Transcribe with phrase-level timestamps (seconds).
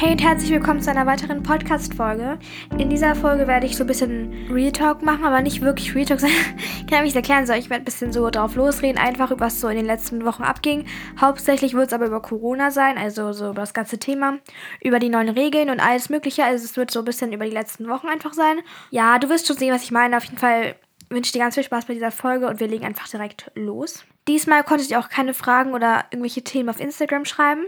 [0.00, 2.38] Hey und herzlich willkommen zu einer weiteren Podcast-Folge.
[2.78, 6.06] In dieser Folge werde ich so ein bisschen Real Talk machen, aber nicht wirklich Real
[6.06, 6.20] Talk
[6.80, 7.56] ich kann mich erklären soll.
[7.56, 10.42] Ich werde ein bisschen so drauf losreden, einfach über was so in den letzten Wochen
[10.42, 10.86] abging.
[11.20, 14.38] Hauptsächlich wird es aber über Corona sein, also so über das ganze Thema,
[14.82, 16.44] über die neuen Regeln und alles Mögliche.
[16.44, 18.60] Also es wird so ein bisschen über die letzten Wochen einfach sein.
[18.90, 20.16] Ja, du wirst schon sehen, was ich meine.
[20.16, 20.76] Auf jeden Fall
[21.10, 24.06] wünsche ich dir ganz viel Spaß bei dieser Folge und wir legen einfach direkt los.
[24.28, 27.66] Diesmal konntet ihr auch keine Fragen oder irgendwelche Themen auf Instagram schreiben.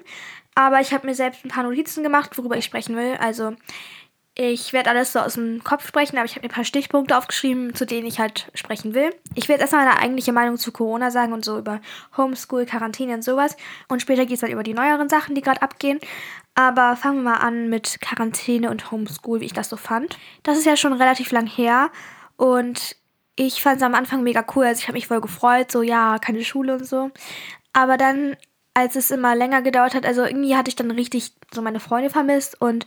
[0.55, 3.17] Aber ich habe mir selbst ein paar Notizen gemacht, worüber ich sprechen will.
[3.19, 3.55] Also
[4.35, 7.17] ich werde alles so aus dem Kopf sprechen, aber ich habe mir ein paar Stichpunkte
[7.17, 9.15] aufgeschrieben, zu denen ich halt sprechen will.
[9.35, 11.83] Ich werde erstmal meine eigentliche Meinung zu Corona sagen und so über
[12.17, 13.57] Homeschool, Quarantäne und sowas.
[13.89, 16.01] Und später geht es dann über die neueren Sachen, die gerade abgehen.
[16.55, 20.19] Aber fangen wir mal an mit Quarantäne und Homeschool, wie ich das so fand.
[20.45, 21.91] Das ist ja schon relativ lang her
[22.37, 22.97] und
[23.37, 24.65] ich fand es am Anfang mega cool.
[24.65, 27.11] Also ich habe mich voll gefreut, so ja, keine Schule und so.
[27.75, 28.37] Aber dann
[28.75, 32.11] als es immer länger gedauert hat, also irgendwie hatte ich dann richtig so meine Freunde
[32.11, 32.87] vermisst und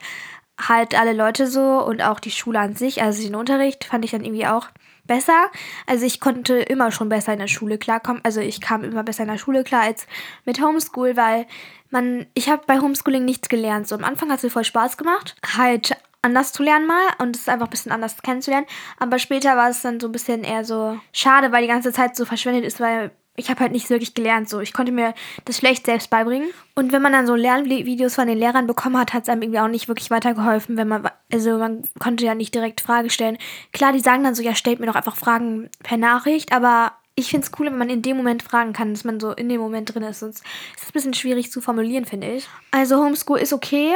[0.60, 4.12] halt alle Leute so und auch die Schule an sich, also den Unterricht fand ich
[4.12, 4.68] dann irgendwie auch
[5.06, 5.52] besser.
[5.86, 8.22] Also ich konnte immer schon besser in der Schule klarkommen.
[8.24, 10.08] Also ich kam immer besser in der Schule klar als
[10.46, 11.46] mit Homeschool, weil
[11.92, 13.88] man, ich habe bei Homeschooling nichts gelernt.
[13.88, 17.36] So am Anfang hat es mir voll Spaß gemacht, halt anders zu lernen mal und
[17.36, 18.66] es einfach ein bisschen anders kennenzulernen.
[18.98, 22.16] Aber später war es dann so ein bisschen eher so schade, weil die ganze Zeit
[22.16, 24.50] so verschwendet ist, weil ich habe halt nicht wirklich gelernt.
[24.50, 25.14] So, ich konnte mir
[25.46, 26.50] das schlecht selbst beibringen.
[26.76, 29.60] Und wenn man dann so Lernvideos von den Lehrern bekommen hat, hat es einem irgendwie
[29.60, 33.38] auch nicht wirklich weitergeholfen, wenn man, also man konnte ja nicht direkt Fragen stellen.
[33.74, 37.30] Klar, die sagen dann so, ja, stellt mir doch einfach Fragen per Nachricht, aber ich
[37.30, 39.62] finde es cool, wenn man in dem Moment fragen kann, dass man so in dem
[39.62, 40.20] Moment drin ist.
[40.20, 40.44] Sonst
[40.76, 42.48] ist es ein bisschen schwierig zu formulieren, finde ich.
[42.72, 43.94] Also Homeschool ist okay.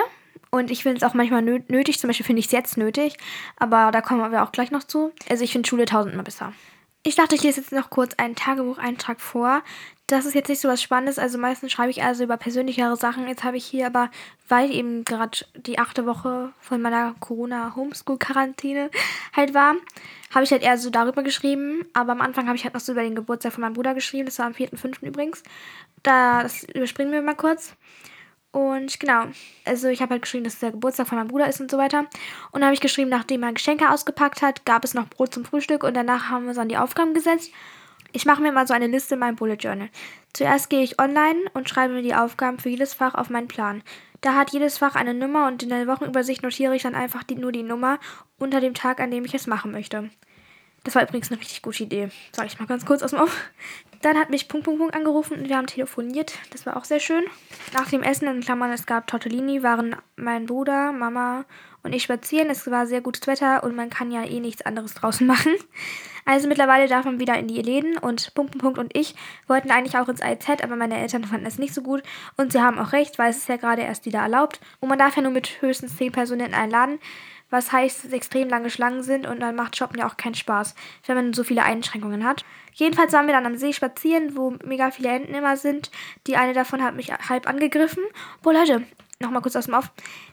[0.52, 2.00] Und ich finde es auch manchmal nötig.
[2.00, 3.18] Zum Beispiel finde ich es jetzt nötig.
[3.58, 5.12] Aber da kommen wir auch gleich noch zu.
[5.30, 6.54] Also ich finde Schule tausendmal besser.
[7.04, 9.64] Ich dachte, ich lese jetzt noch kurz einen Tagebucheintrag vor.
[10.08, 11.18] Das ist jetzt nicht so was Spannendes.
[11.18, 13.28] Also meistens schreibe ich also über persönlichere Sachen.
[13.28, 14.12] Jetzt habe ich hier aber,
[14.50, 18.90] weil eben gerade die achte Woche von meiner Corona-Homeschool-Quarantäne
[19.36, 19.76] halt war,
[20.34, 21.86] habe ich halt eher so darüber geschrieben.
[21.94, 24.26] Aber am Anfang habe ich halt noch so über den Geburtstag von meinem Bruder geschrieben.
[24.26, 25.06] Das war am 4.5.
[25.06, 25.44] übrigens.
[26.04, 27.76] Da, das überspringen wir mal kurz.
[28.52, 29.26] Und genau,
[29.66, 31.78] also ich habe halt geschrieben, dass es der Geburtstag von meinem Bruder ist und so
[31.78, 32.00] weiter.
[32.52, 35.46] Und dann habe ich geschrieben, nachdem er Geschenke ausgepackt hat, gab es noch Brot zum
[35.46, 37.52] Frühstück und danach haben wir uns an die Aufgaben gesetzt.
[38.12, 39.90] Ich mache mir mal so eine Liste in meinem Bullet Journal.
[40.34, 43.84] Zuerst gehe ich online und schreibe mir die Aufgaben für jedes Fach auf meinen Plan.
[44.22, 47.36] Da hat jedes Fach eine Nummer und in der Wochenübersicht notiere ich dann einfach die,
[47.36, 48.00] nur die Nummer
[48.40, 50.10] unter dem Tag, an dem ich es machen möchte.
[50.84, 52.10] Das war übrigens eine richtig gute Idee.
[52.32, 53.38] Sag ich mal ganz kurz aus dem Auf.
[54.02, 56.34] Dann hat mich Punkt, Punkt, Punkt angerufen und wir haben telefoniert.
[56.52, 57.24] Das war auch sehr schön.
[57.74, 61.46] Nach dem Essen, in Klammern, es gab Tortellini, waren mein Bruder, Mama
[61.84, 62.50] und ich spazieren.
[62.50, 65.54] Es war sehr gutes Wetter und man kann ja eh nichts anderes draußen machen.
[66.26, 69.16] Also mittlerweile darf man wieder in die Läden und Punkt, Punkt, Punkt und ich
[69.48, 72.04] wollten eigentlich auch ins IZ, aber meine Eltern fanden es nicht so gut
[72.38, 75.00] und sie haben auch recht, weil es ist ja gerade erst wieder erlaubt und man
[75.00, 77.00] darf ja nur mit höchstens 10 Personen in einen Laden
[77.50, 80.76] was heißt, dass extrem lange Schlangen sind und dann macht Shoppen ja auch keinen Spaß,
[81.06, 82.46] wenn man so viele Einschränkungen hat.
[82.74, 85.92] Jedenfalls waren wir dann am See spazieren, wo mega viele Enten immer sind.
[86.28, 88.04] Die eine davon hat mich halb angegriffen.
[88.42, 88.84] Boah, Leute,
[89.20, 89.92] nochmal kurz aus dem Auf.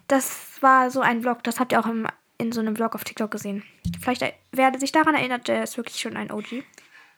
[0.09, 2.07] Das war so ein Vlog, das habt ihr auch im,
[2.39, 3.65] in so einem Vlog auf TikTok gesehen.
[4.01, 4.23] Vielleicht
[4.53, 6.65] wer sich daran erinnert, der ist wirklich schon ein OG.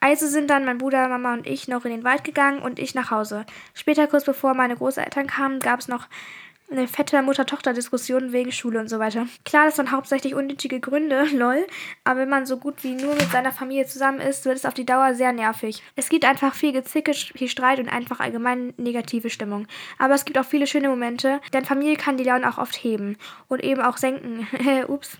[0.01, 2.95] Also sind dann mein Bruder, Mama und ich noch in den Wald gegangen und ich
[2.95, 3.45] nach Hause.
[3.73, 6.07] Später, kurz bevor meine Großeltern kamen, gab es noch
[6.71, 9.27] eine fette Mutter-Tochter-Diskussion wegen Schule und so weiter.
[9.43, 11.65] Klar, das waren hauptsächlich unnötige Gründe, lol,
[12.03, 14.73] aber wenn man so gut wie nur mit seiner Familie zusammen ist, wird es auf
[14.73, 15.83] die Dauer sehr nervig.
[15.95, 19.67] Es gibt einfach viel Gezicke, viel Streit und einfach allgemein negative Stimmung.
[19.97, 23.17] Aber es gibt auch viele schöne Momente, denn Familie kann die Laune auch oft heben
[23.47, 24.47] und eben auch senken.
[24.87, 25.17] Ups.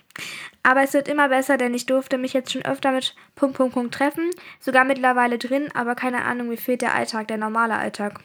[0.63, 3.73] Aber es wird immer besser, denn ich durfte mich jetzt schon öfter mit Punkt, Punkt,
[3.73, 4.29] Punkt treffen.
[4.59, 8.19] Sogar mittlerweile drin, aber keine Ahnung, wie fehlt der Alltag, der normale Alltag.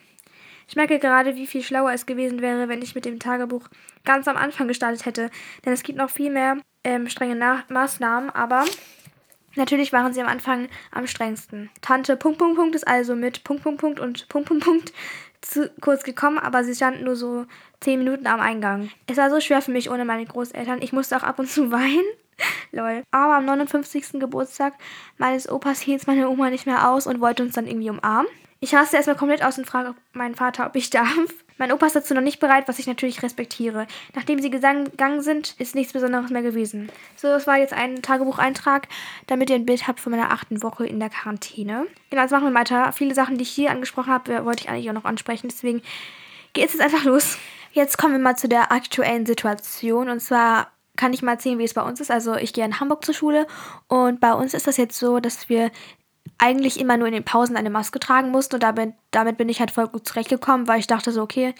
[0.68, 3.68] Ich merke gerade, wie viel schlauer es gewesen wäre, wenn ich mit dem Tagebuch
[4.04, 5.30] ganz am Anfang gestartet hätte.
[5.64, 8.64] Denn es gibt noch viel mehr ähm, strenge Na Maßnahmen, aber
[9.56, 11.70] natürlich waren sie am Anfang am strengsten.
[11.80, 14.92] Tante Punkt Punkt Punkt ist also mit Punkt Punkt Punkt und Punkt Punkt Punkt
[15.40, 17.46] zu kurz gekommen, aber sie stand nur so
[17.80, 18.90] 10 Minuten am Eingang.
[19.06, 20.80] Es war so schwer für mich ohne meine Großeltern.
[20.80, 22.04] Ich musste auch ab und zu weinen.
[22.72, 23.04] Lol.
[23.10, 24.18] Aber am 59.
[24.18, 24.74] Geburtstag
[25.18, 28.26] meines Opas hielt meine Oma nicht mehr aus und wollte uns dann irgendwie umarmen.
[28.64, 31.14] Ich raste erstmal komplett aus und frage meinen Vater, ob ich darf.
[31.58, 33.86] Mein Opa ist dazu noch nicht bereit, was ich natürlich respektiere.
[34.14, 36.88] Nachdem sie gegangen sind, ist nichts Besonderes mehr gewesen.
[37.14, 38.88] So, das war jetzt ein Tagebucheintrag,
[39.26, 41.86] damit ihr ein Bild habt von meiner achten Woche in der Quarantäne.
[42.08, 42.92] Genau, jetzt machen wir weiter.
[42.92, 45.48] Viele Sachen, die ich hier angesprochen habe, wollte ich eigentlich auch noch ansprechen.
[45.48, 45.82] Deswegen
[46.54, 47.36] geht es jetzt einfach los.
[47.72, 50.08] Jetzt kommen wir mal zu der aktuellen Situation.
[50.08, 52.10] Und zwar kann ich mal erzählen, wie es bei uns ist.
[52.10, 53.46] Also ich gehe in Hamburg zur Schule
[53.88, 55.70] und bei uns ist das jetzt so, dass wir
[56.38, 59.60] eigentlich immer nur in den Pausen eine Maske tragen musste und damit, damit bin ich
[59.60, 61.54] halt voll gut zurechtgekommen, weil ich dachte so, okay,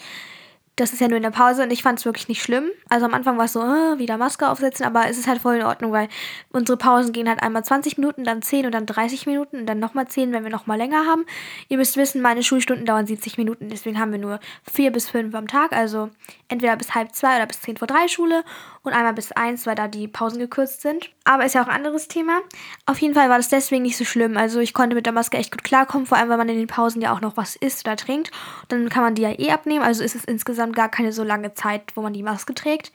[0.77, 2.69] das ist ja nur in der Pause und ich fand es wirklich nicht schlimm.
[2.89, 5.55] Also am Anfang war es so, äh, wieder Maske aufsetzen, aber es ist halt voll
[5.55, 6.09] in Ordnung, weil
[6.51, 9.79] unsere Pausen gehen halt einmal 20 Minuten, dann 10 und dann 30 Minuten und dann
[9.79, 11.25] nochmal 10, wenn wir nochmal länger haben.
[11.69, 14.39] Ihr müsst wissen, meine Schulstunden dauern 70 Minuten, deswegen haben wir nur
[14.69, 16.09] 4 bis 5 am Tag, also
[16.49, 18.43] entweder bis halb 2 oder bis 10 vor 3 Schule
[18.83, 21.09] und einmal bis 1, weil da die Pausen gekürzt sind.
[21.23, 22.41] Aber ist ja auch ein anderes Thema.
[22.85, 24.37] Auf jeden Fall war das deswegen nicht so schlimm.
[24.37, 26.67] Also ich konnte mit der Maske echt gut klarkommen, vor allem weil man in den
[26.67, 28.31] Pausen ja auch noch was isst oder trinkt.
[28.67, 31.23] Dann kann man die ja eh abnehmen, also ist es insgesamt insgesamt gar keine so
[31.23, 32.91] lange Zeit, wo man die Maske trägt.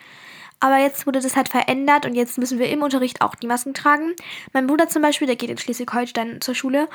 [0.63, 3.73] Aber jetzt wurde das halt verändert und jetzt müssen wir im Unterricht auch die Masken
[3.73, 4.15] tragen.
[4.53, 6.87] Mein Bruder zum Beispiel, der geht in Schleswig-Holstein zur Schule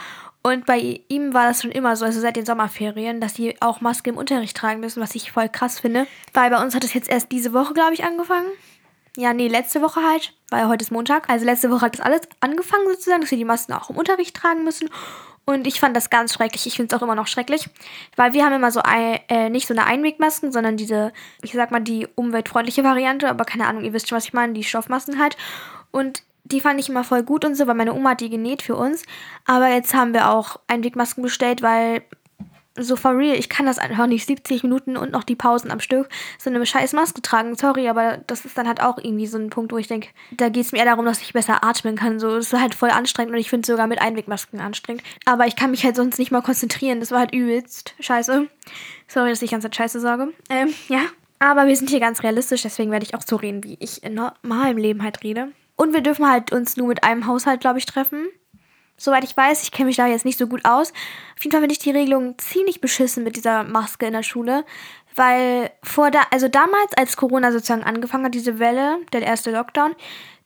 [0.44, 3.81] und bei ihm war das schon immer so, also seit den Sommerferien, dass die auch
[3.81, 6.06] Maske im Unterricht tragen müssen, was ich voll krass finde.
[6.33, 8.48] Weil bei uns hat es jetzt erst diese Woche, glaube ich, angefangen.
[9.18, 11.28] Ja, nee, letzte Woche halt, weil heute ist Montag.
[11.30, 14.36] Also letzte Woche hat das alles angefangen sozusagen, dass wir die Masken auch im Unterricht
[14.36, 14.89] tragen müssen.
[15.45, 16.65] Und ich fand das ganz schrecklich.
[16.65, 17.69] Ich finde es auch immer noch schrecklich.
[18.15, 21.13] Weil wir haben immer so ein, äh, nicht so eine Einwegmasken, sondern diese,
[21.44, 23.30] ich sag mal, die umweltfreundliche Variante.
[23.30, 25.38] Aber keine Ahnung, ihr wisst schon, was ich meine, die Stoffmasken halt.
[25.92, 28.62] Und die fand ich immer voll gut und so, weil meine Oma hat die genäht
[28.63, 29.03] für uns.
[29.45, 32.01] Aber jetzt haben wir auch Einwegmasken bestellt, weil
[32.77, 35.80] so for real, ich kann das einfach nicht 70 Minuten und noch die Pausen am
[35.80, 37.56] Stück so eine scheiß Maske tragen.
[37.56, 40.50] Sorry, aber das ist dann halt auch irgendwie so ein Punkt, wo ich denke, da
[40.50, 42.19] geht es mir eher darum, dass ich besser atmen kann.
[42.19, 45.04] So, das ist halt voll anstrengend und ich finde es sogar mit Einwegmasken anstrengend.
[45.25, 47.00] Aber ich kann mich halt sonst nicht mal konzentrieren.
[47.00, 48.48] Das war halt übelst scheiße.
[49.07, 50.33] Sorry, dass ich ganz scheiße sage.
[50.50, 51.01] Ähm, ja.
[51.39, 54.13] Aber wir sind hier ganz realistisch, deswegen werde ich auch so reden, wie ich in
[54.13, 55.50] normalem Leben halt rede.
[55.75, 58.28] Und wir dürfen halt uns nur mit einem Haushalt, glaube ich, treffen.
[58.97, 60.92] Soweit ich weiß, ich kenne mich da jetzt nicht so gut aus.
[61.36, 64.65] Auf jeden Fall finde ich die Regelung ziemlich beschissen mit dieser Maske in der Schule.
[65.15, 69.95] Weil vor da, also damals, als Corona sozusagen angefangen hat, diese Welle, der erste Lockdown,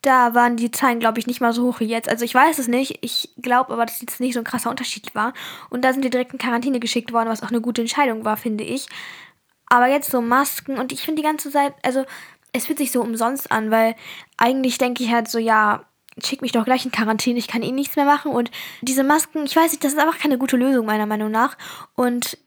[0.01, 2.07] da waren die Zahlen, glaube ich, nicht mal so hoch wie jetzt.
[2.07, 2.99] Also ich weiß es nicht.
[3.01, 5.33] Ich glaube aber, dass jetzt nicht so ein krasser Unterschied war.
[5.69, 8.37] Und da sind wir direkt in Quarantäne geschickt worden, was auch eine gute Entscheidung war,
[8.37, 8.87] finde ich.
[9.67, 12.05] Aber jetzt so Masken und ich finde die ganze Zeit, also
[12.53, 13.95] es fühlt sich so umsonst an, weil
[14.37, 15.85] eigentlich denke ich halt so, ja,
[16.23, 18.31] schick mich doch gleich in Quarantäne, ich kann eh nichts mehr machen.
[18.31, 18.51] Und
[18.81, 21.57] diese Masken, ich weiß nicht, das ist einfach keine gute Lösung, meiner Meinung nach.
[21.95, 22.37] Und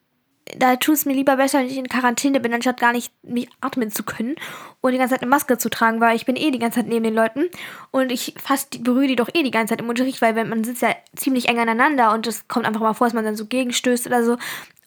[0.59, 3.49] da tut es mir lieber besser, wenn ich in Quarantäne bin, anstatt gar nicht mich
[3.61, 4.35] atmen zu können
[4.81, 6.89] und die ganze Zeit eine Maske zu tragen, weil ich bin eh die ganze Zeit
[6.89, 7.45] neben den Leuten
[7.91, 10.83] und ich fast berühre die doch eh die ganze Zeit im Unterricht, weil man sitzt
[10.83, 14.07] ja ziemlich eng aneinander und es kommt einfach mal vor, dass man dann so gegenstößt
[14.07, 14.37] oder so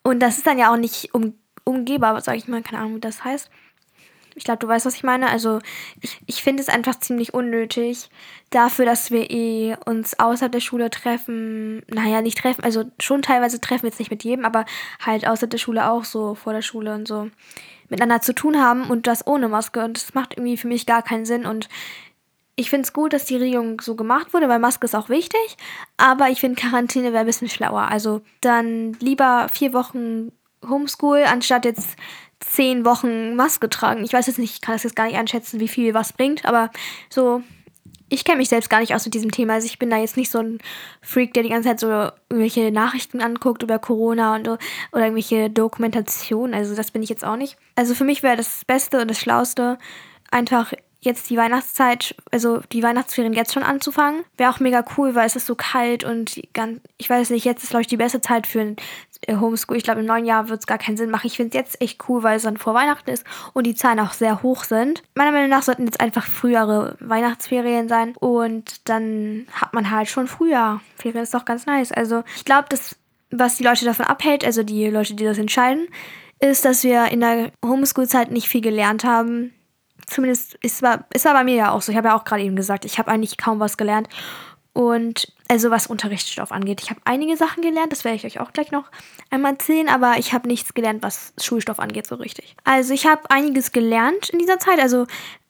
[0.04, 1.34] und das ist dann ja auch nicht um,
[1.64, 3.50] umgehbar, sag ich mal, keine Ahnung, wie das heißt.
[4.36, 5.30] Ich glaube, du weißt, was ich meine.
[5.30, 5.60] Also
[6.02, 8.10] ich, ich finde es einfach ziemlich unnötig
[8.50, 11.82] dafür, dass wir eh uns außerhalb der Schule treffen.
[11.88, 14.66] Naja, nicht treffen, also schon teilweise treffen wir jetzt nicht mit jedem, aber
[15.04, 17.30] halt außerhalb der Schule auch so, vor der Schule und so
[17.90, 19.84] miteinander zu tun haben und das ohne Maske.
[19.84, 21.46] Und das macht irgendwie für mich gar keinen Sinn.
[21.46, 21.70] Und
[22.56, 25.58] ich finde es gut, dass die Regelung so gemacht wurde, weil Maske ist auch wichtig.
[25.98, 27.84] Aber ich finde, Quarantäne wäre ein bisschen schlauer.
[27.84, 30.32] Also dann lieber vier Wochen
[30.68, 31.96] Homeschool, anstatt jetzt
[32.40, 34.04] zehn Wochen Maske tragen.
[34.04, 36.46] Ich weiß jetzt nicht, ich kann das jetzt gar nicht einschätzen, wie viel was bringt,
[36.46, 36.70] aber
[37.10, 37.42] so,
[38.10, 39.54] ich kenne mich selbst gar nicht aus mit diesem Thema.
[39.54, 40.60] Also ich bin da jetzt nicht so ein
[41.02, 41.88] Freak, der die ganze Zeit so
[42.30, 44.60] irgendwelche Nachrichten anguckt über Corona und oder
[44.94, 46.54] irgendwelche Dokumentationen.
[46.54, 47.58] Also das bin ich jetzt auch nicht.
[47.76, 49.78] Also für mich wäre das Beste und das Schlauste
[50.30, 50.74] einfach
[51.06, 54.24] jetzt die Weihnachtszeit, also die Weihnachtsferien jetzt schon anzufangen.
[54.38, 57.64] Wäre auch mega cool, weil es ist so kalt und ganz, ich weiß nicht, jetzt
[57.64, 58.76] ist glaube ich die beste Zeit für ein
[59.28, 59.78] Homeschool.
[59.78, 61.28] Ich glaube im neuen Jahr wird es gar keinen Sinn machen.
[61.28, 64.00] Ich finde es jetzt echt cool, weil es dann vor Weihnachten ist und die Zahlen
[64.00, 65.04] auch sehr hoch sind.
[65.16, 70.28] Meiner Meinung nach sollten jetzt einfach frühere Weihnachtsferien sein und dann hat man halt schon
[70.28, 70.82] früher.
[70.96, 71.92] Ferien ist doch ganz nice.
[71.92, 72.96] Also ich glaube, das,
[73.32, 75.88] was die Leute davon abhält, also die Leute, die das entscheiden,
[76.40, 79.52] ist, dass wir in der Homeschool-Zeit nicht viel gelernt haben
[80.08, 81.92] zumindest ist war, ist war bei mir ja auch so.
[81.92, 84.08] Ich habe ja auch gerade eben gesagt, ich habe eigentlich kaum was gelernt.
[84.74, 86.82] Und also was Unterrichtsstoff angeht.
[86.82, 88.86] Ich habe einige Sachen gelernt, das werde ich euch auch gleich noch
[89.30, 92.56] einmal erzählen, aber ich habe nichts gelernt, was Schulstoff angeht, so richtig.
[92.64, 95.06] Also ich habe einiges gelernt in dieser Zeit, also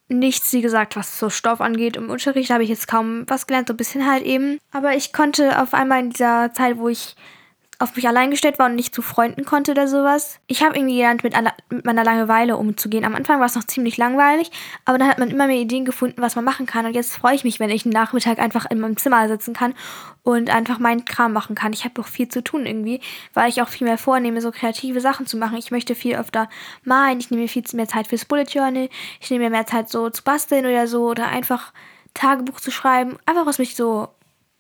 [0.07, 1.95] nichts, wie gesagt, was so Stoff angeht.
[1.97, 4.59] Im Unterricht habe ich jetzt kaum was gelernt, so ein bisschen halt eben.
[4.71, 7.15] Aber ich konnte auf einmal in dieser Zeit, wo ich
[7.79, 10.39] auf mich allein gestellt war und nicht zu Freunden konnte oder sowas.
[10.48, 11.36] Ich habe irgendwie gelernt, mit,
[11.70, 13.05] mit, meiner Langeweile umzugehen.
[13.05, 14.51] Am Anfang war es noch ziemlich langweilig,
[14.86, 16.86] aber dann hat man immer mehr Ideen gefunden, was man machen kann.
[16.86, 19.74] Und jetzt freue ich mich, wenn ich einen Nachmittag einfach in meinem Zimmer sitzen kann
[20.24, 21.74] und einfach meinen Kram machen kann.
[21.74, 23.01] Ich habe doch viel zu tun irgendwie,
[23.34, 25.58] weil ich auch viel mehr vornehme, so kreative Sachen zu machen.
[25.58, 26.50] Ich möchte viel öfter
[26.84, 28.89] malen, ich nehme mir viel mehr Zeit fürs Bullet Journal,
[29.20, 31.74] ich nehme mir mehr Zeit so zu basteln oder so oder einfach
[32.13, 33.17] Tagebuch zu schreiben.
[33.25, 34.10] Einfach was mich so,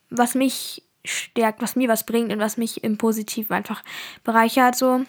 [0.09, 3.83] was mich stärkt, was mir was bringt und was mich im Positiven einfach
[4.23, 5.01] bereichert so.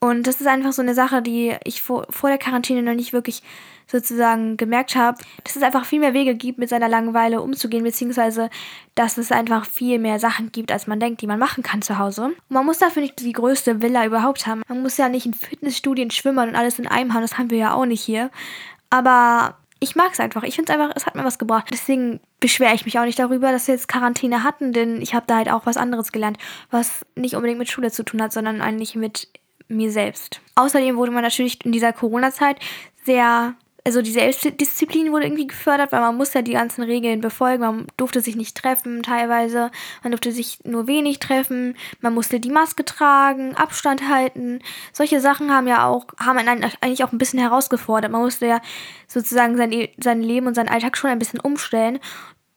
[0.00, 3.12] Und das ist einfach so eine Sache, die ich vor, vor der Quarantäne noch nicht
[3.12, 3.42] wirklich
[3.90, 8.50] sozusagen gemerkt habe, dass es einfach viel mehr Wege gibt, mit seiner Langeweile umzugehen, beziehungsweise
[8.94, 11.98] dass es einfach viel mehr Sachen gibt, als man denkt, die man machen kann zu
[11.98, 12.26] Hause.
[12.26, 14.62] Und man muss dafür nicht die größte Villa überhaupt haben.
[14.68, 17.58] Man muss ja nicht in Fitnessstudien schwimmen und alles in einem haben, das haben wir
[17.58, 18.30] ja auch nicht hier.
[18.90, 20.42] Aber ich mag es einfach.
[20.42, 21.68] Ich finde es einfach, es hat mir was gebracht.
[21.70, 25.26] Deswegen beschwere ich mich auch nicht darüber, dass wir jetzt Quarantäne hatten, denn ich habe
[25.26, 26.38] da halt auch was anderes gelernt,
[26.70, 29.28] was nicht unbedingt mit Schule zu tun hat, sondern eigentlich mit
[29.68, 30.40] mir selbst.
[30.54, 32.58] Außerdem wurde man natürlich in dieser Corona-Zeit
[33.04, 33.54] sehr
[33.88, 37.62] also die Selbstdisziplin wurde irgendwie gefördert, weil man muss ja die ganzen Regeln befolgen.
[37.62, 39.70] Man durfte sich nicht treffen teilweise,
[40.02, 44.60] man durfte sich nur wenig treffen, man musste die Maske tragen, Abstand halten.
[44.92, 48.12] Solche Sachen haben ja auch, haben einen eigentlich auch ein bisschen herausgefordert.
[48.12, 48.60] Man musste ja
[49.06, 51.98] sozusagen sein, sein Leben und seinen Alltag schon ein bisschen umstellen.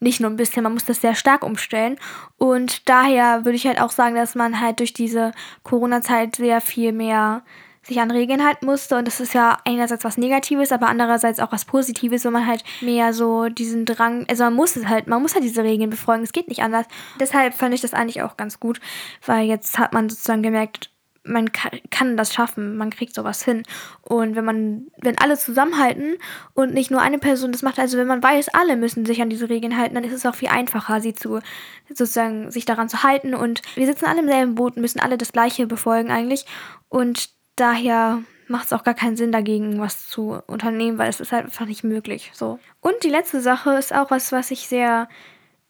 [0.01, 1.97] Nicht nur ein bisschen, man muss das sehr stark umstellen.
[2.37, 5.31] Und daher würde ich halt auch sagen, dass man halt durch diese
[5.63, 7.43] Corona-Zeit sehr viel mehr
[7.91, 8.97] sich an Regeln halten musste.
[8.97, 12.63] Und das ist ja einerseits was Negatives, aber andererseits auch was Positives, wo man halt
[12.81, 16.23] mehr so diesen Drang, also man muss es halt, man muss halt diese Regeln befolgen,
[16.23, 16.85] es geht nicht anders.
[17.19, 18.79] Deshalb fand ich das eigentlich auch ganz gut,
[19.25, 20.89] weil jetzt hat man sozusagen gemerkt,
[21.23, 23.63] man kann das schaffen, man kriegt sowas hin.
[24.01, 26.17] Und wenn man, wenn alle zusammenhalten
[26.53, 29.29] und nicht nur eine Person das macht, also wenn man weiß, alle müssen sich an
[29.29, 31.39] diese Regeln halten, dann ist es auch viel einfacher, sie zu,
[31.89, 33.35] sozusagen, sich daran zu halten.
[33.35, 36.45] Und wir sitzen alle im selben Boot müssen alle das Gleiche befolgen eigentlich.
[36.89, 41.31] Und daher macht es auch gar keinen Sinn dagegen, was zu unternehmen, weil es ist
[41.31, 42.31] halt einfach nicht möglich.
[42.33, 42.59] So.
[42.81, 45.07] Und die letzte Sache ist auch was, was ich sehr,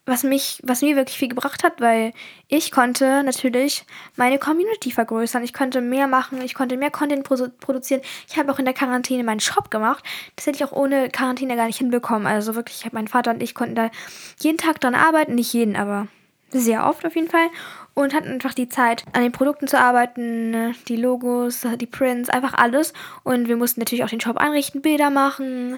[0.06, 2.12] was mich, was mir wirklich viel gebracht hat, weil
[2.48, 3.86] ich konnte natürlich
[4.16, 5.44] meine Community vergrößern.
[5.44, 8.02] Ich konnte mehr machen, ich konnte mehr Content produzieren.
[8.28, 10.04] Ich habe auch in der Quarantäne meinen Shop gemacht.
[10.36, 12.26] Das hätte ich auch ohne Quarantäne gar nicht hinbekommen.
[12.26, 13.92] Also wirklich, mein Vater und ich konnten da
[14.40, 15.36] jeden Tag dran arbeiten.
[15.36, 16.08] Nicht jeden, aber
[16.51, 17.48] sehr oft auf jeden Fall
[17.93, 22.29] und hatten einfach die Zeit, an den Produkten zu arbeiten, ne, die Logos, die Prints,
[22.29, 22.93] einfach alles.
[23.24, 25.77] Und wir mussten natürlich auch den Shop einrichten, Bilder machen.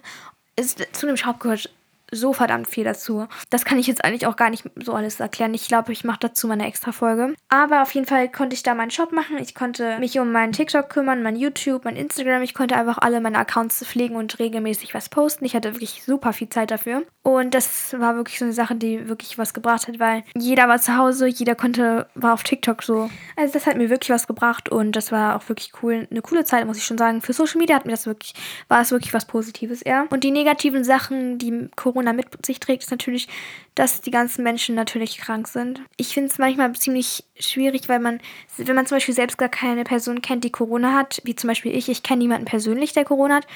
[0.56, 1.70] Es, zu dem Shop gehört
[2.16, 3.28] so verdammt viel dazu.
[3.50, 5.54] Das kann ich jetzt eigentlich auch gar nicht so alles erklären.
[5.54, 7.34] Ich glaube, ich mache dazu mal eine extra Folge.
[7.50, 9.38] Aber auf jeden Fall konnte ich da meinen Shop machen.
[9.40, 12.42] Ich konnte mich um meinen TikTok kümmern, mein YouTube, mein Instagram.
[12.44, 15.46] Ich konnte einfach alle meine Accounts pflegen und regelmäßig was posten.
[15.46, 17.04] Ich hatte wirklich super viel Zeit dafür.
[17.26, 20.82] Und das war wirklich so eine Sache, die wirklich was gebracht hat, weil jeder war
[20.82, 23.10] zu Hause, jeder konnte, war auf TikTok so.
[23.38, 26.06] Also das hat mir wirklich was gebracht und das war auch wirklich cool.
[26.12, 27.22] Eine coole Zeit, muss ich schon sagen.
[27.22, 28.34] Für Social Media hat mir das wirklich,
[28.68, 30.06] war es wirklich was Positives eher.
[30.10, 33.30] Und die negativen Sachen, die Corona mit sich trägt, ist natürlich,
[33.74, 35.82] dass die ganzen Menschen natürlich krank sind.
[35.96, 38.20] Ich finde es manchmal ziemlich schwierig, weil man,
[38.58, 41.74] wenn man zum Beispiel selbst gar keine Person kennt, die Corona hat, wie zum Beispiel
[41.74, 43.48] ich, ich kenne niemanden persönlich, der Corona hat.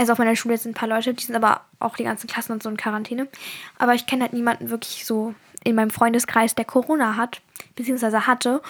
[0.00, 2.52] Also auf meiner Schule sind ein paar Leute, die sind aber auch die ganzen Klassen
[2.52, 3.28] und so in Quarantäne.
[3.78, 7.42] Aber ich kenne halt niemanden wirklich so in meinem Freundeskreis, der Corona hat,
[7.76, 8.62] beziehungsweise hatte.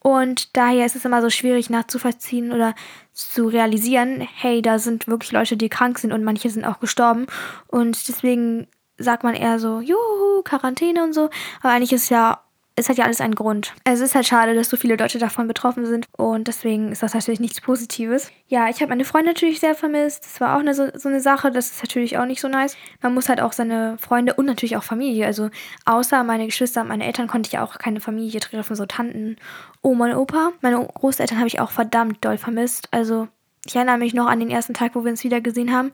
[0.00, 2.74] Und daher ist es immer so schwierig nachzuvollziehen oder
[3.12, 7.26] zu realisieren, hey, da sind wirklich Leute, die krank sind und manche sind auch gestorben.
[7.66, 8.66] Und deswegen
[8.96, 11.28] sagt man eher so, juhu, Quarantäne und so.
[11.60, 12.40] Aber eigentlich ist ja
[12.78, 13.74] es hat ja alles einen Grund.
[13.84, 17.14] Es ist halt schade, dass so viele Leute davon betroffen sind und deswegen ist das
[17.14, 18.30] natürlich nichts Positives.
[18.46, 20.24] Ja, ich habe meine Freunde natürlich sehr vermisst.
[20.24, 22.76] Das war auch eine, so, so eine Sache, das ist natürlich auch nicht so nice.
[23.02, 25.50] Man muss halt auch seine Freunde und natürlich auch Familie, also
[25.84, 29.36] außer meine Geschwister und meine Eltern konnte ich ja auch keine Familie treffen, so Tanten,
[29.82, 30.52] Oma und Opa.
[30.60, 32.88] Meine Großeltern habe ich auch verdammt doll vermisst.
[32.92, 33.28] Also
[33.66, 35.92] ich erinnere mich noch an den ersten Tag, wo wir uns wieder gesehen haben.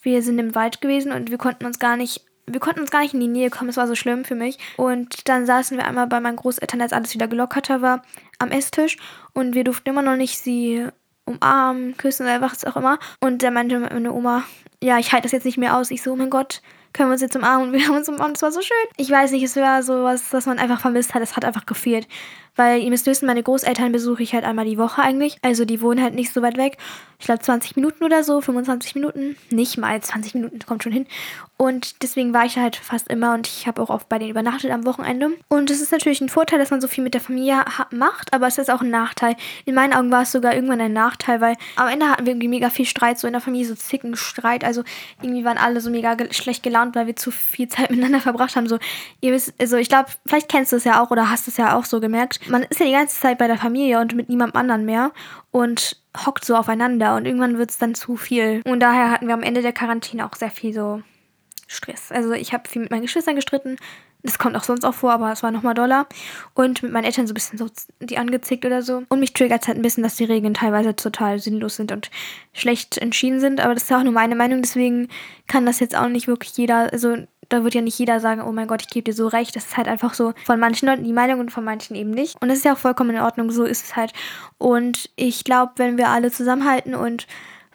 [0.00, 3.00] Wir sind im Wald gewesen und wir konnten uns gar nicht wir konnten uns gar
[3.00, 4.58] nicht in die Nähe kommen, es war so schlimm für mich.
[4.76, 8.02] Und dann saßen wir einmal bei meinen Großeltern, als alles wieder gelockerter war,
[8.38, 8.96] am Esstisch
[9.32, 10.86] und wir durften immer noch nicht sie
[11.24, 12.98] umarmen, küssen oder was auch immer.
[13.20, 14.42] Und da meinte meine Oma,
[14.82, 15.90] ja, ich halte das jetzt nicht mehr aus.
[15.90, 16.60] Ich so, oh mein Gott,
[16.92, 17.72] können wir uns jetzt umarmen?
[17.72, 18.76] Wir haben uns umarmt, es war so schön.
[18.96, 21.66] Ich weiß nicht, es war so was, was man einfach vermisst hat, es hat einfach
[21.66, 22.06] gefehlt.
[22.54, 25.38] Weil ihr müsst wissen, meine Großeltern besuche ich halt einmal die Woche eigentlich.
[25.40, 26.76] Also die wohnen halt nicht so weit weg.
[27.18, 29.36] Ich glaube 20 Minuten oder so, 25 Minuten.
[29.48, 31.06] Nicht mal 20 Minuten, kommt schon hin.
[31.56, 34.70] Und deswegen war ich halt fast immer und ich habe auch oft bei denen übernachtet
[34.70, 35.30] am Wochenende.
[35.48, 38.48] Und es ist natürlich ein Vorteil, dass man so viel mit der Familie macht, aber
[38.48, 39.36] es ist auch ein Nachteil.
[39.64, 42.48] In meinen Augen war es sogar irgendwann ein Nachteil, weil am Ende hatten wir irgendwie
[42.48, 44.64] mega viel Streit, so in der Familie, so zicken Streit.
[44.72, 44.84] Also
[45.20, 48.56] irgendwie waren alle so mega ge schlecht gelaunt, weil wir zu viel Zeit miteinander verbracht
[48.56, 48.68] haben.
[48.68, 48.78] So,
[49.20, 51.76] ihr wisst, also ich glaube, vielleicht kennst du es ja auch oder hast es ja
[51.76, 54.60] auch so gemerkt man ist ja die ganze Zeit bei der Familie und mit niemandem
[54.60, 55.12] anderen mehr
[55.50, 58.62] und hockt so aufeinander und irgendwann wird es dann zu viel.
[58.64, 61.02] Und daher hatten wir am Ende der Quarantäne auch sehr viel so
[61.66, 62.12] Stress.
[62.12, 63.76] Also ich habe viel mit meinen Geschwistern gestritten.
[64.24, 66.06] Das kommt auch sonst auch vor, aber es war nochmal doller.
[66.54, 67.68] Und mit meinen Eltern so ein bisschen so
[68.00, 69.02] die angezickt oder so.
[69.08, 72.10] Und mich triggert es halt ein bisschen, dass die Regeln teilweise total sinnlos sind und
[72.52, 73.60] schlecht entschieden sind.
[73.60, 75.08] Aber das ist ja auch nur meine Meinung, deswegen
[75.48, 76.92] kann das jetzt auch nicht wirklich jeder.
[76.92, 77.16] Also
[77.48, 79.54] da wird ja nicht jeder sagen, oh mein Gott, ich gebe dir so recht.
[79.56, 82.40] Das ist halt einfach so von manchen Leuten die Meinung und von manchen eben nicht.
[82.40, 84.12] Und das ist ja auch vollkommen in Ordnung, so ist es halt.
[84.58, 87.26] Und ich glaube, wenn wir alle zusammenhalten und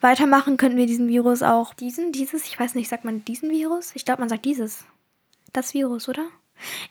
[0.02, 3.92] weitermachen, könnten wir diesen Virus auch, diesen, dieses, ich weiß nicht, sagt man diesen Virus?
[3.96, 4.86] Ich glaube, man sagt dieses.
[5.54, 6.30] Das Virus, oder?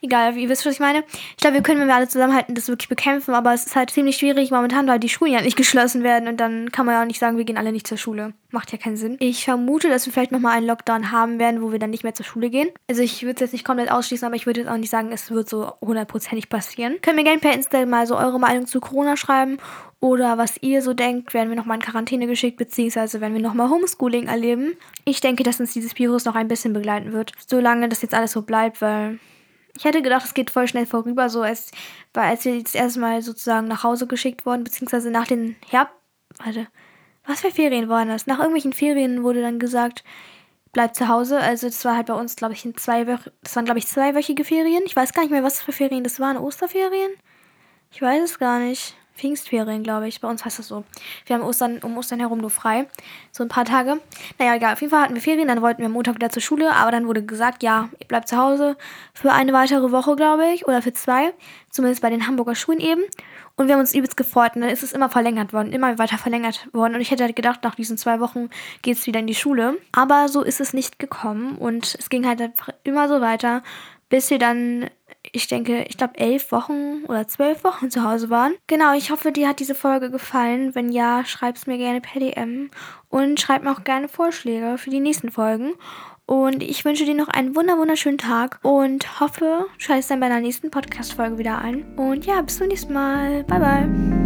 [0.03, 1.05] Egal, ihr wisst, was ich meine.
[1.31, 3.91] Ich glaube, wir können, wenn wir alle zusammenhalten, das wirklich bekämpfen, aber es ist halt
[3.91, 7.03] ziemlich schwierig momentan, weil die Schulen ja nicht geschlossen werden und dann kann man ja
[7.03, 8.33] auch nicht sagen, wir gehen alle nicht zur Schule.
[8.51, 9.17] Macht ja keinen Sinn.
[9.21, 12.15] Ich vermute, dass wir vielleicht nochmal einen Lockdown haben werden, wo wir dann nicht mehr
[12.15, 12.69] zur Schule gehen.
[12.89, 15.11] Also ich würde es jetzt nicht komplett ausschließen, aber ich würde jetzt auch nicht sagen,
[15.13, 16.97] es wird so hundertprozentig passieren.
[17.03, 19.59] Könnt mir gerne per Insta mal so eure Meinung zu Corona schreiben
[20.01, 23.71] oder was ihr so denkt, werden wir nochmal in Quarantäne geschickt, beziehungsweise werden wir nochmal
[23.71, 24.77] Homeschooling erleben.
[25.05, 28.33] Ich denke, dass uns dieses Virus noch ein bisschen begleiten wird, solange das jetzt alles
[28.33, 29.19] so bleibt, weil
[29.77, 31.71] ich hätte gedacht, es geht voll schnell vorüber, so als,
[32.15, 35.95] weil als wir das erste Mal sozusagen nach Hause geschickt wurden, beziehungsweise nach den Herbst.
[36.39, 36.67] Warte,
[37.27, 38.27] was für Ferien waren das?
[38.27, 40.05] Nach irgendwelchen Ferien wurde dann gesagt,
[40.73, 41.41] bleib zu Hause.
[41.41, 43.31] Also das war halt bei uns, glaube ich, in zwei Wochen.
[43.43, 44.83] Das waren, glaube ich, zweiwöchige Ferien.
[44.85, 46.37] Ich weiß gar nicht mehr, was für Ferien das waren.
[46.37, 47.13] Osterferien?
[47.91, 48.95] Ich weiß es gar nicht.
[49.17, 50.21] Pfingstferien, glaube ich.
[50.21, 50.85] Bei uns heißt das so.
[51.25, 52.87] Wir haben Ostern, um Ostern herum nur frei.
[53.33, 54.01] So ein paar Tage.
[54.39, 54.75] Naja, egal.
[54.75, 55.49] Auf jeden Fall hatten wir Ferien.
[55.49, 56.73] Dann wollten wir Montag wieder zur Schule.
[56.73, 58.77] Aber dann wurde gesagt, ja, ihr bleibt zu Hause
[59.15, 60.67] für eine weitere Woche, glaube ich.
[60.67, 61.33] Oder für zwei.
[61.71, 63.03] Zumindest bei den Hamburger Schulen eben.
[63.57, 64.55] Und wir haben uns übelst gefreut.
[64.55, 65.73] Und dann ist es immer verlängert worden.
[65.73, 66.95] Immer weiter verlängert worden.
[66.95, 68.51] Und ich hätte halt gedacht, nach diesen zwei Wochen
[68.83, 69.79] geht es wieder in die Schule.
[69.93, 71.57] Aber so ist es nicht gekommen.
[71.57, 73.63] Und es ging halt einfach immer so weiter.
[74.09, 74.91] Bis wir dann
[75.33, 78.55] ich denke, ich glaube, elf Wochen oder zwölf Wochen zu Hause waren.
[78.67, 80.75] Genau, ich hoffe, dir hat diese Folge gefallen.
[80.75, 82.71] Wenn ja, schreib es mir gerne per DM
[83.09, 85.73] und schreib mir auch gerne Vorschläge für die nächsten Folgen.
[86.27, 90.41] Und ich wünsche dir noch einen wunder wunderschönen Tag und hoffe, schaltest dann bei der
[90.41, 91.97] nächsten Podcast-Folge wieder ein.
[91.97, 93.45] Und ja, bis zum nächsten Mal.
[93.45, 94.26] Bye, bye.